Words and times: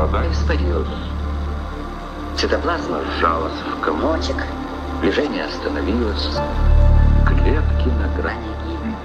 Вода 0.00 0.26
Испарилась. 0.32 0.88
Цитоплазма 2.34 3.02
сжалась 3.02 3.52
в 3.52 3.80
комочек. 3.82 4.46
Движение 5.02 5.44
остановилось. 5.44 6.38
Клетки 7.26 7.88
на 7.88 8.08
грани 8.16 8.48
гибели. 8.64 8.96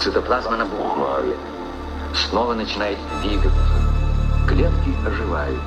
Цитоплазма 0.00 0.56
набухает. 0.56 1.36
Снова 2.14 2.54
начинает 2.54 2.98
двигаться. 3.22 3.74
Клетки 4.48 4.92
оживают. 5.06 5.62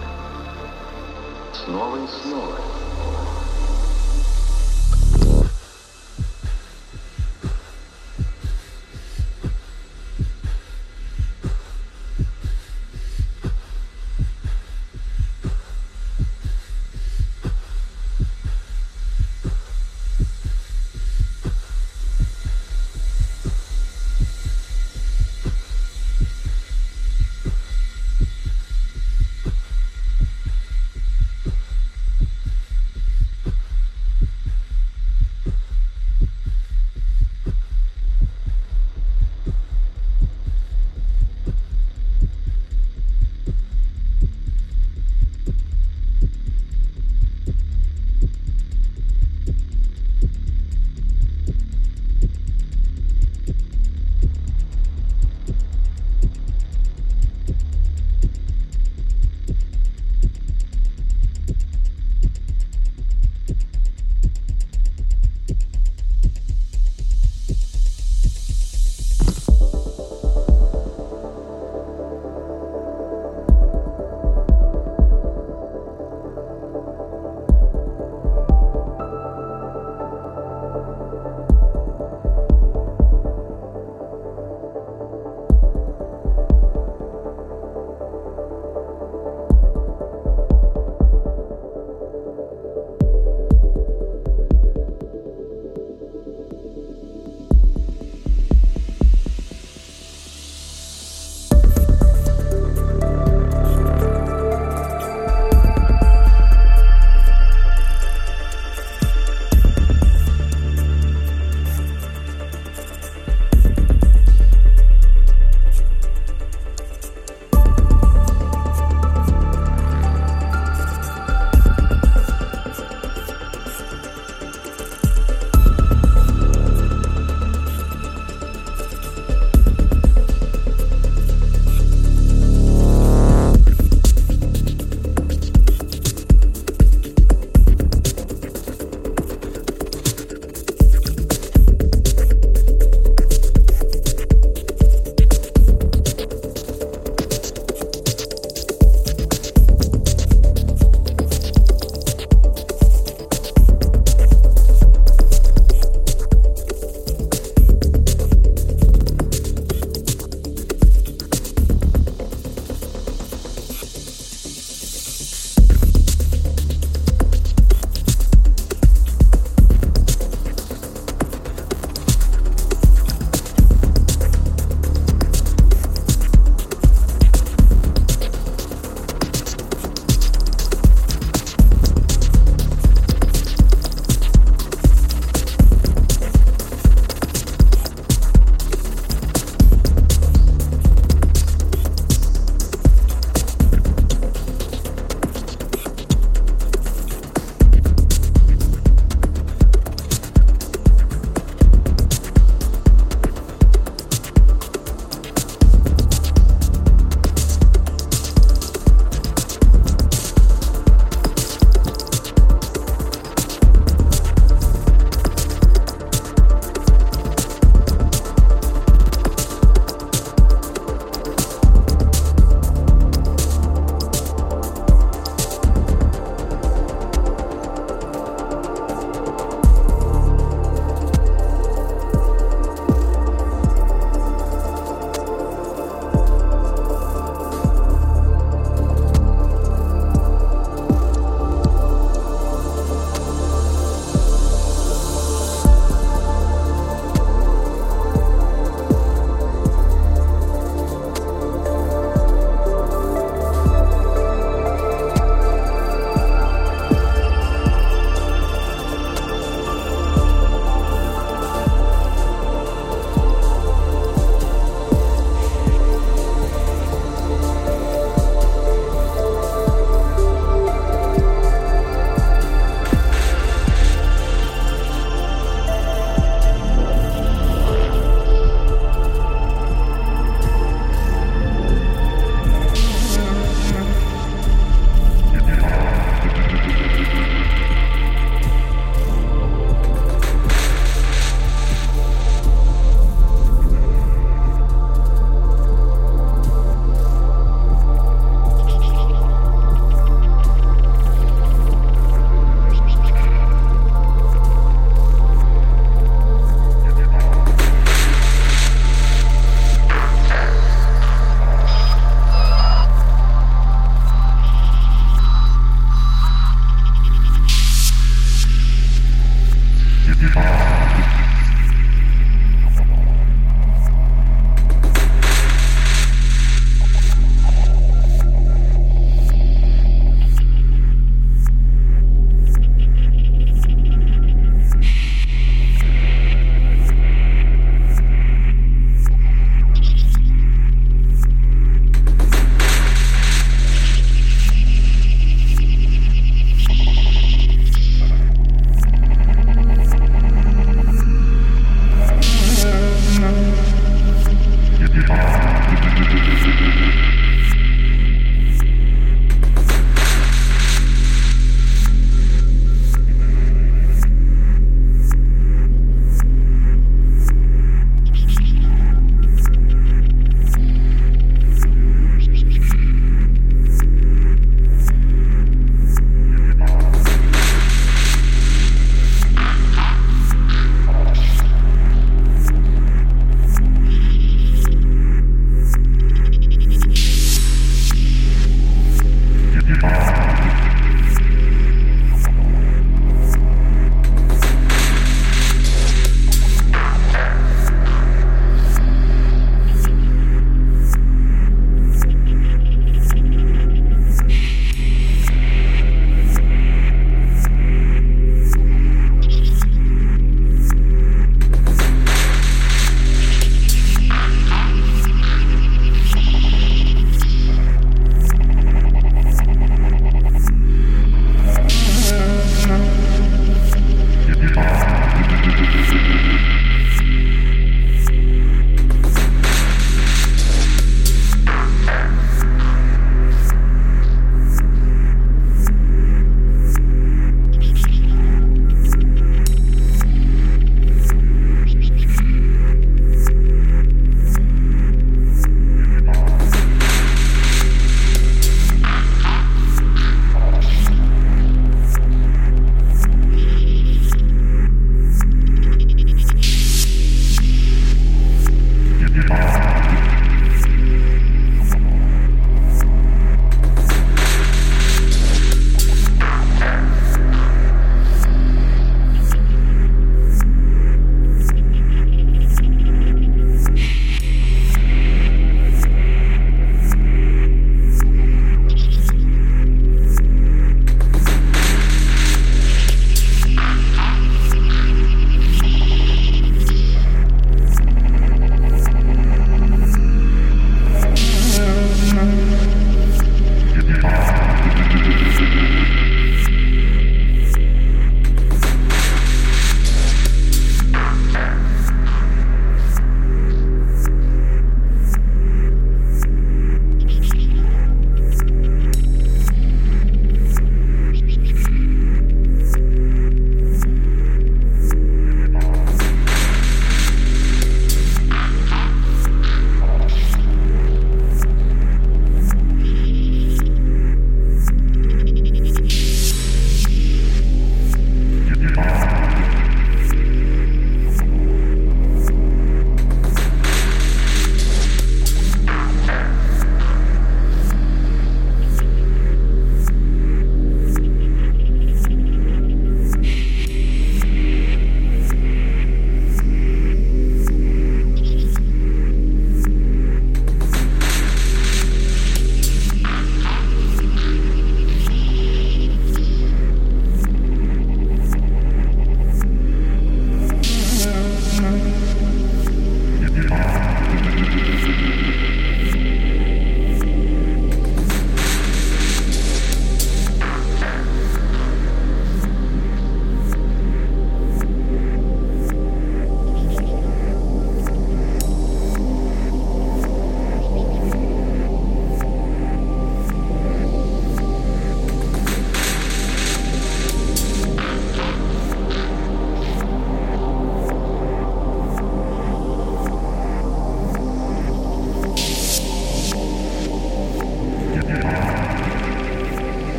Снова 1.53 1.95
и 1.95 2.07
снова. 2.21 2.55